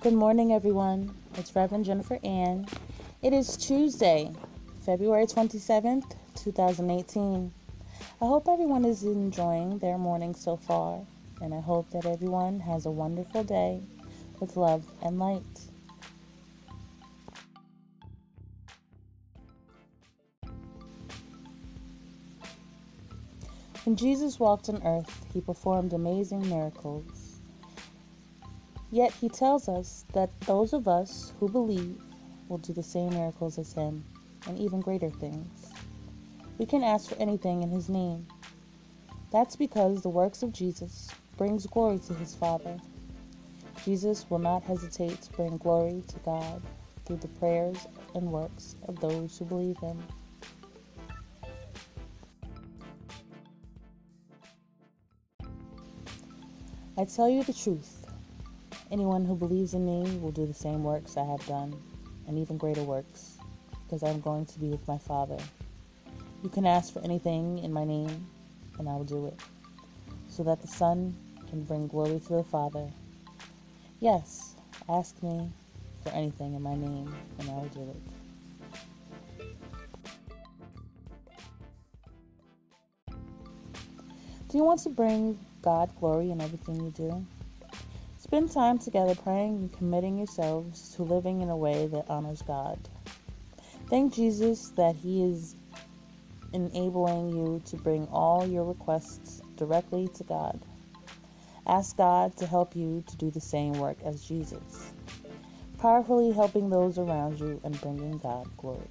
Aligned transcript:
Good 0.00 0.14
morning, 0.14 0.52
everyone. 0.52 1.12
It's 1.36 1.56
Reverend 1.56 1.84
Jennifer 1.84 2.20
Ann. 2.22 2.66
It 3.20 3.32
is 3.32 3.56
Tuesday, 3.56 4.30
February 4.86 5.26
27th, 5.26 6.14
2018. 6.36 7.52
I 8.22 8.24
hope 8.24 8.46
everyone 8.48 8.84
is 8.84 9.02
enjoying 9.02 9.80
their 9.80 9.98
morning 9.98 10.34
so 10.34 10.56
far, 10.56 11.00
and 11.40 11.52
I 11.52 11.58
hope 11.58 11.90
that 11.90 12.06
everyone 12.06 12.60
has 12.60 12.86
a 12.86 12.92
wonderful 12.92 13.42
day 13.42 13.82
with 14.38 14.56
love 14.56 14.86
and 15.02 15.18
light. 15.18 15.42
When 23.82 23.96
Jesus 23.96 24.38
walked 24.38 24.68
on 24.68 24.80
earth, 24.84 25.26
he 25.34 25.40
performed 25.40 25.92
amazing 25.92 26.48
miracles. 26.48 27.17
Yet 28.90 29.12
he 29.12 29.28
tells 29.28 29.68
us 29.68 30.06
that 30.14 30.40
those 30.40 30.72
of 30.72 30.88
us 30.88 31.34
who 31.38 31.48
believe 31.48 32.00
will 32.48 32.58
do 32.58 32.72
the 32.72 32.82
same 32.82 33.10
miracles 33.10 33.58
as 33.58 33.74
him 33.74 34.04
and 34.46 34.58
even 34.58 34.80
greater 34.80 35.10
things. 35.10 35.72
We 36.56 36.64
can 36.66 36.82
ask 36.82 37.08
for 37.08 37.16
anything 37.16 37.62
in 37.62 37.70
his 37.70 37.88
name. 37.88 38.26
That's 39.30 39.56
because 39.56 40.02
the 40.02 40.08
works 40.08 40.42
of 40.42 40.52
Jesus 40.52 41.12
brings 41.36 41.66
glory 41.66 41.98
to 41.98 42.14
his 42.14 42.34
Father. 42.34 42.78
Jesus 43.84 44.28
will 44.30 44.38
not 44.38 44.62
hesitate 44.62 45.20
to 45.20 45.32
bring 45.32 45.58
glory 45.58 46.02
to 46.08 46.18
God 46.20 46.62
through 47.04 47.18
the 47.18 47.28
prayers 47.28 47.86
and 48.14 48.32
works 48.32 48.74
of 48.88 48.98
those 49.00 49.38
who 49.38 49.44
believe 49.44 49.78
him. 49.78 50.02
I 56.96 57.04
tell 57.04 57.28
you 57.28 57.44
the 57.44 57.52
truth. 57.52 57.97
Anyone 58.90 59.26
who 59.26 59.34
believes 59.34 59.74
in 59.74 59.84
me 59.84 60.18
will 60.18 60.30
do 60.30 60.46
the 60.46 60.54
same 60.54 60.82
works 60.82 61.18
I 61.18 61.24
have 61.24 61.44
done, 61.46 61.76
and 62.26 62.38
even 62.38 62.56
greater 62.56 62.82
works, 62.82 63.36
because 63.84 64.02
I 64.02 64.08
am 64.08 64.20
going 64.20 64.46
to 64.46 64.58
be 64.58 64.68
with 64.68 64.88
my 64.88 64.96
Father. 64.96 65.36
You 66.42 66.48
can 66.48 66.64
ask 66.64 66.94
for 66.94 67.00
anything 67.04 67.58
in 67.58 67.70
my 67.70 67.84
name, 67.84 68.26
and 68.78 68.88
I 68.88 68.94
will 68.94 69.04
do 69.04 69.26
it, 69.26 69.38
so 70.26 70.42
that 70.44 70.62
the 70.62 70.68
Son 70.68 71.14
can 71.50 71.64
bring 71.64 71.86
glory 71.86 72.18
to 72.18 72.36
the 72.36 72.44
Father. 72.44 72.88
Yes, 74.00 74.54
ask 74.88 75.22
me 75.22 75.50
for 76.02 76.08
anything 76.10 76.54
in 76.54 76.62
my 76.62 76.74
name, 76.74 77.14
and 77.38 77.50
I 77.50 77.54
will 77.54 77.68
do 77.68 77.90
it. 77.90 78.02
Do 84.48 84.56
you 84.56 84.64
want 84.64 84.80
to 84.84 84.88
bring 84.88 85.38
God 85.60 85.90
glory 86.00 86.30
in 86.30 86.40
everything 86.40 86.76
you 86.82 86.90
do? 86.90 87.26
Spend 88.28 88.52
time 88.52 88.78
together 88.78 89.14
praying 89.14 89.56
and 89.56 89.72
committing 89.72 90.18
yourselves 90.18 90.90
to 90.94 91.02
living 91.02 91.40
in 91.40 91.48
a 91.48 91.56
way 91.56 91.86
that 91.86 92.10
honors 92.10 92.42
God. 92.42 92.78
Thank 93.88 94.12
Jesus 94.12 94.68
that 94.76 94.96
He 94.96 95.24
is 95.24 95.56
enabling 96.52 97.30
you 97.30 97.62
to 97.64 97.76
bring 97.76 98.06
all 98.08 98.46
your 98.46 98.64
requests 98.64 99.40
directly 99.56 100.08
to 100.08 100.24
God. 100.24 100.60
Ask 101.66 101.96
God 101.96 102.36
to 102.36 102.46
help 102.46 102.76
you 102.76 103.02
to 103.08 103.16
do 103.16 103.30
the 103.30 103.40
same 103.40 103.72
work 103.72 103.96
as 104.04 104.22
Jesus, 104.22 104.92
powerfully 105.78 106.30
helping 106.30 106.68
those 106.68 106.98
around 106.98 107.40
you 107.40 107.62
and 107.64 107.80
bringing 107.80 108.18
God 108.18 108.46
glory. 108.58 108.90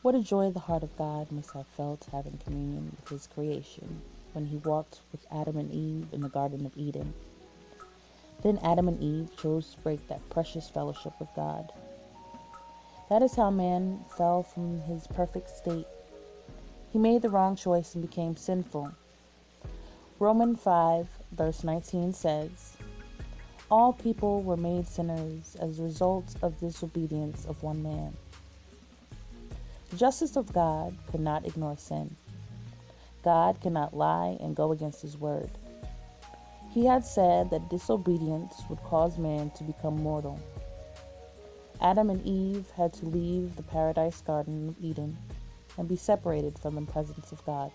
What 0.00 0.14
a 0.14 0.22
joy 0.22 0.50
the 0.50 0.60
heart 0.60 0.84
of 0.84 0.96
God 0.96 1.32
must 1.32 1.50
have 1.54 1.66
felt 1.66 2.06
having 2.12 2.38
communion 2.44 2.96
with 2.96 3.08
his 3.08 3.26
creation 3.26 4.00
when 4.32 4.46
he 4.46 4.58
walked 4.58 5.00
with 5.10 5.26
Adam 5.32 5.56
and 5.56 5.72
Eve 5.72 6.06
in 6.12 6.20
the 6.20 6.28
Garden 6.28 6.64
of 6.64 6.76
Eden. 6.76 7.12
Then 8.42 8.60
Adam 8.62 8.86
and 8.86 9.02
Eve 9.02 9.36
chose 9.36 9.72
to 9.72 9.80
break 9.80 10.06
that 10.06 10.30
precious 10.30 10.68
fellowship 10.68 11.14
with 11.18 11.28
God. 11.34 11.72
That 13.10 13.22
is 13.22 13.34
how 13.34 13.50
man 13.50 14.04
fell 14.16 14.44
from 14.44 14.80
his 14.82 15.08
perfect 15.08 15.50
state. 15.50 15.88
He 16.92 16.98
made 17.00 17.22
the 17.22 17.30
wrong 17.30 17.56
choice 17.56 17.96
and 17.96 18.08
became 18.08 18.36
sinful. 18.36 18.92
Romans 20.20 20.60
5, 20.60 21.08
verse 21.32 21.64
19 21.64 22.12
says, 22.12 22.76
All 23.68 23.92
people 23.92 24.42
were 24.42 24.56
made 24.56 24.86
sinners 24.86 25.56
as 25.58 25.80
a 25.80 25.82
result 25.82 26.36
of 26.40 26.60
disobedience 26.60 27.46
of 27.46 27.60
one 27.64 27.82
man. 27.82 28.16
Justice 29.96 30.36
of 30.36 30.52
God 30.52 30.96
could 31.10 31.20
not 31.20 31.46
ignore 31.46 31.76
sin. 31.76 32.14
God 33.24 33.60
cannot 33.60 33.96
lie 33.96 34.36
and 34.40 34.54
go 34.54 34.72
against 34.72 35.02
his 35.02 35.16
word. 35.16 35.50
He 36.70 36.84
had 36.84 37.04
said 37.04 37.50
that 37.50 37.70
disobedience 37.70 38.62
would 38.68 38.82
cause 38.84 39.18
man 39.18 39.50
to 39.50 39.64
become 39.64 40.02
mortal. 40.02 40.38
Adam 41.80 42.10
and 42.10 42.24
Eve 42.24 42.70
had 42.76 42.92
to 42.92 43.06
leave 43.06 43.56
the 43.56 43.62
paradise 43.62 44.20
garden 44.20 44.68
of 44.68 44.84
Eden 44.84 45.16
and 45.78 45.88
be 45.88 45.96
separated 45.96 46.58
from 46.58 46.74
the 46.74 46.92
presence 46.92 47.32
of 47.32 47.44
God. 47.46 47.72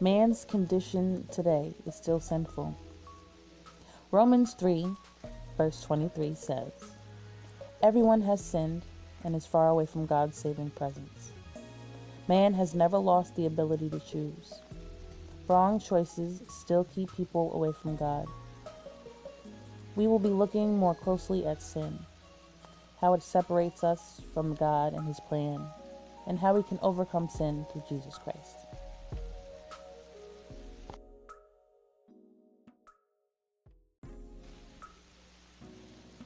Man's 0.00 0.44
condition 0.44 1.26
today 1.30 1.72
is 1.86 1.94
still 1.94 2.20
sinful. 2.20 2.76
Romans 4.10 4.54
3, 4.54 4.86
verse 5.56 5.80
23 5.82 6.34
says, 6.34 6.72
Everyone 7.82 8.20
has 8.22 8.44
sinned 8.44 8.82
and 9.24 9.34
is 9.34 9.46
far 9.46 9.68
away 9.68 9.86
from 9.86 10.06
God's 10.06 10.36
saving 10.36 10.70
presence. 10.70 11.32
Man 12.28 12.54
has 12.54 12.74
never 12.74 12.98
lost 12.98 13.34
the 13.34 13.46
ability 13.46 13.90
to 13.90 14.00
choose. 14.00 14.60
Wrong 15.48 15.78
choices 15.78 16.42
still 16.48 16.84
keep 16.84 17.14
people 17.14 17.52
away 17.54 17.72
from 17.72 17.96
God. 17.96 18.26
We 19.96 20.06
will 20.06 20.18
be 20.18 20.30
looking 20.30 20.78
more 20.78 20.94
closely 20.94 21.46
at 21.46 21.60
sin, 21.60 21.98
how 23.00 23.14
it 23.14 23.22
separates 23.22 23.84
us 23.84 24.20
from 24.32 24.54
God 24.54 24.94
and 24.94 25.06
His 25.06 25.20
plan, 25.20 25.64
and 26.26 26.38
how 26.38 26.54
we 26.54 26.62
can 26.62 26.78
overcome 26.82 27.28
sin 27.28 27.66
through 27.70 27.84
Jesus 27.88 28.16
Christ. 28.16 28.63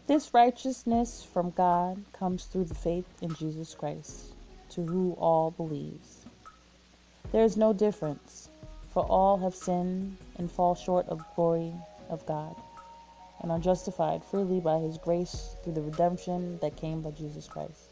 This 0.09 0.33
righteousness 0.33 1.23
from 1.23 1.51
God 1.51 2.03
comes 2.15 2.47
through 2.47 2.65
the 2.65 2.75
faith 2.75 3.05
in 3.21 3.35
Jesus 3.35 3.75
Christ, 3.75 4.33
to 4.71 4.81
whom 4.81 5.13
all 5.19 5.51
believes. 5.51 6.25
There 7.31 7.45
is 7.45 7.59
no 7.59 7.75
difference, 7.75 8.49
for 8.89 9.05
all 9.05 9.37
have 9.37 9.55
sinned 9.55 10.17
and 10.39 10.51
fall 10.51 10.75
short 10.75 11.07
of 11.09 11.23
glory 11.37 11.75
of 12.09 12.25
God, 12.25 12.57
and 13.43 13.53
are 13.53 13.59
justified 13.59 14.25
freely 14.25 14.61
by 14.61 14.79
his 14.79 14.97
grace 14.97 15.57
through 15.63 15.75
the 15.75 15.83
redemption 15.83 16.59
that 16.63 16.75
came 16.75 17.03
by 17.03 17.11
Jesus 17.11 17.47
Christ. 17.47 17.88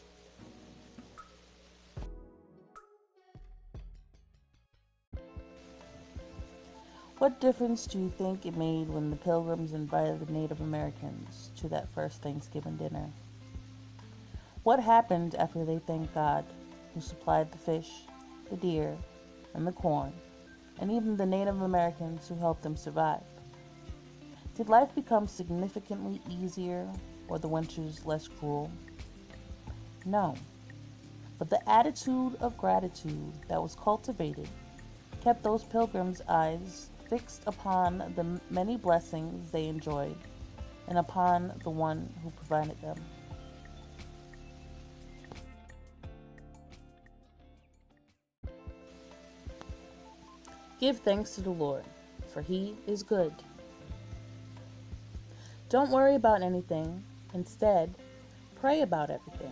What 7.19 7.39
difference 7.39 7.87
do 7.87 7.97
you 7.97 8.11
think 8.15 8.45
it 8.45 8.55
made 8.55 8.89
when 8.89 9.09
the 9.09 9.15
Pilgrims 9.15 9.73
invited 9.73 10.19
the 10.19 10.31
Native 10.31 10.61
Americans 10.61 11.49
to 11.55 11.67
that 11.69 11.89
first 11.89 12.21
Thanksgiving 12.21 12.77
dinner? 12.77 13.09
What 14.61 14.79
happened 14.79 15.33
after 15.33 15.65
they 15.65 15.79
thanked 15.79 16.13
God, 16.13 16.45
who 16.93 17.01
supplied 17.01 17.51
the 17.51 17.57
fish, 17.57 17.89
the 18.51 18.57
deer, 18.57 18.95
and 19.55 19.65
the 19.65 19.71
corn, 19.71 20.13
and 20.79 20.91
even 20.91 21.17
the 21.17 21.25
Native 21.25 21.63
Americans 21.63 22.27
who 22.27 22.35
helped 22.35 22.61
them 22.61 22.77
survive? 22.77 23.23
Did 24.53 24.69
life 24.69 24.93
become 24.93 25.25
significantly 25.25 26.21
easier 26.29 26.87
or 27.29 27.39
the 27.39 27.47
winters 27.47 28.05
less 28.05 28.27
cruel? 28.27 28.69
No. 30.05 30.35
But 31.39 31.49
the 31.49 31.67
attitude 31.67 32.35
of 32.41 32.55
gratitude 32.59 33.33
that 33.47 33.59
was 33.59 33.73
cultivated 33.73 34.49
kept 35.21 35.41
those 35.41 35.63
pilgrims' 35.63 36.21
eyes 36.29 36.91
fixed 37.09 37.43
upon 37.47 38.13
the 38.15 38.39
many 38.49 38.77
blessings 38.77 39.51
they 39.51 39.67
enjoyed 39.67 40.17
and 40.87 40.97
upon 40.97 41.53
the 41.63 41.69
one 41.69 42.13
who 42.23 42.29
provided 42.31 42.79
them. 42.81 42.97
Give 50.79 50.99
thanks 50.99 51.35
to 51.35 51.41
the 51.41 51.49
Lord, 51.49 51.83
for 52.27 52.41
he 52.41 52.75
is 52.85 53.01
good. 53.01 53.33
Don't 55.69 55.89
worry 55.89 56.15
about 56.15 56.43
anything. 56.43 57.03
Instead, 57.33 57.93
pray 58.55 58.81
about 58.81 59.09
everything. 59.09 59.51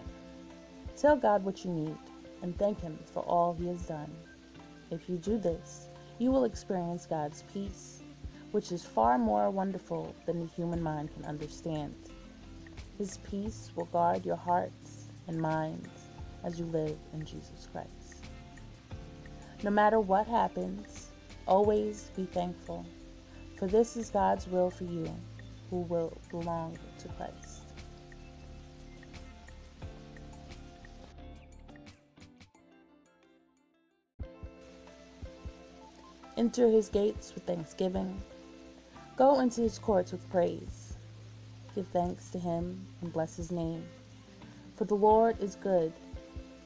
Tell 0.95 1.17
God 1.17 1.43
what 1.43 1.65
you 1.65 1.71
need 1.71 1.97
and 2.41 2.57
thank 2.57 2.79
Him 2.79 2.97
for 3.11 3.21
all 3.23 3.53
He 3.53 3.67
has 3.67 3.81
done. 3.81 4.09
If 4.91 5.09
you 5.09 5.17
do 5.17 5.37
this, 5.37 5.89
you 6.17 6.31
will 6.31 6.45
experience 6.45 7.05
God's 7.05 7.43
peace, 7.53 8.01
which 8.51 8.71
is 8.71 8.85
far 8.85 9.17
more 9.17 9.49
wonderful 9.49 10.15
than 10.25 10.39
the 10.39 10.53
human 10.53 10.81
mind 10.81 11.13
can 11.13 11.25
understand. 11.25 11.95
His 12.97 13.17
peace 13.29 13.71
will 13.75 13.85
guard 13.85 14.25
your 14.25 14.35
hearts 14.35 15.07
and 15.27 15.39
minds 15.39 15.89
as 16.43 16.59
you 16.59 16.65
live 16.65 16.97
in 17.13 17.25
Jesus 17.25 17.67
Christ. 17.71 18.25
No 19.63 19.69
matter 19.69 19.99
what 19.99 20.27
happens, 20.27 21.09
Always 21.47 22.09
be 22.15 22.25
thankful, 22.25 22.83
for 23.55 23.67
this 23.67 23.95
is 23.95 24.09
God's 24.09 24.47
will 24.47 24.71
for 24.71 24.85
you 24.85 25.07
who 25.69 25.81
will 25.81 26.17
belong 26.31 26.75
to 26.97 27.07
Christ. 27.09 27.64
Enter 36.37 36.67
his 36.67 36.89
gates 36.89 37.33
with 37.33 37.45
thanksgiving. 37.45 38.21
Go 39.15 39.39
into 39.39 39.61
his 39.61 39.79
courts 39.79 40.11
with 40.11 40.29
praise. 40.29 40.97
Give 41.73 41.87
thanks 41.87 42.29
to 42.31 42.39
him 42.39 42.85
and 43.01 43.13
bless 43.13 43.37
his 43.37 43.51
name. 43.51 43.85
For 44.75 44.83
the 44.83 44.95
Lord 44.95 45.41
is 45.41 45.55
good. 45.55 45.93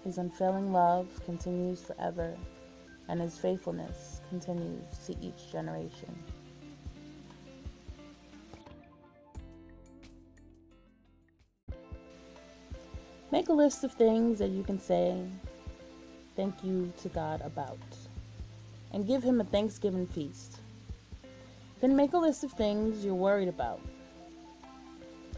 His 0.04 0.18
unfailing 0.18 0.74
love 0.74 1.08
continues 1.24 1.82
forever, 1.82 2.36
and 3.10 3.22
his 3.22 3.38
faithfulness 3.38 4.22
continues 4.30 4.98
to 5.06 5.16
each 5.22 5.52
generation. 5.52 6.18
Make 13.32 13.50
a 13.50 13.54
list 13.54 13.84
of 13.84 13.92
things 13.94 14.40
that 14.40 14.50
you 14.50 14.64
can 14.64 14.80
say 14.80 15.24
thank 16.36 16.64
you 16.64 16.92
to 17.04 17.10
God 17.10 17.42
about 17.42 17.78
and 18.92 19.08
give 19.08 19.24
him 19.24 19.42
a 19.42 19.44
Thanksgiving 19.44 20.08
feast. 20.08 20.60
Then 21.82 21.96
make 21.96 22.14
a 22.14 22.18
list 22.18 22.44
of 22.44 22.52
things 22.52 23.06
you're 23.06 23.16
worried 23.16 23.48
about. 23.48 23.80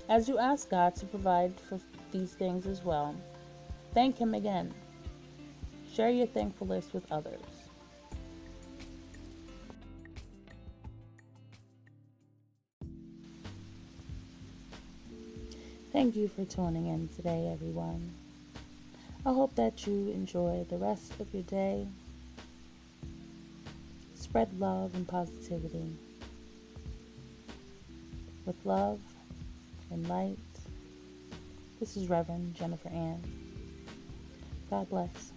As 0.09 0.27
you 0.27 0.37
ask 0.39 0.69
God 0.69 0.95
to 0.95 1.05
provide 1.05 1.57
for 1.59 1.79
these 2.11 2.33
things 2.33 2.65
as 2.67 2.83
well, 2.83 3.15
thank 3.93 4.17
Him 4.17 4.33
again. 4.33 4.73
Share 5.93 6.09
your 6.09 6.27
thankful 6.27 6.67
list 6.67 6.93
with 6.93 7.09
others. 7.11 7.39
Thank 15.91 16.15
you 16.15 16.27
for 16.27 16.45
tuning 16.45 16.87
in 16.87 17.09
today, 17.09 17.49
everyone. 17.53 18.13
I 19.25 19.33
hope 19.33 19.53
that 19.55 19.85
you 19.85 20.09
enjoy 20.09 20.65
the 20.69 20.77
rest 20.77 21.19
of 21.19 21.33
your 21.33 21.43
day 21.43 21.87
Spread 24.31 24.57
love 24.61 24.95
and 24.95 25.05
positivity. 25.05 25.91
With 28.45 28.55
love 28.63 29.01
and 29.89 30.07
light, 30.07 30.37
this 31.81 31.97
is 31.97 32.07
Reverend 32.07 32.53
Jennifer 32.53 32.87
Ann. 32.87 33.21
God 34.69 34.89
bless. 34.89 35.33